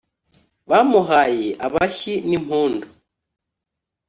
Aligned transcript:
bamuhaye 0.69 1.47
abashyi 1.65 2.13
n’impundu 2.29 2.87